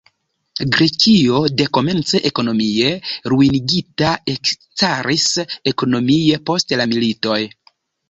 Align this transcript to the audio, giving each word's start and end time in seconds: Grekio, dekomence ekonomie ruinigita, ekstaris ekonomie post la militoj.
Grekio, 0.77 1.41
dekomence 1.61 2.21
ekonomie 2.31 2.89
ruinigita, 3.35 4.17
ekstaris 4.35 5.29
ekonomie 5.77 6.45
post 6.53 6.79
la 6.83 6.93
militoj. 6.97 7.43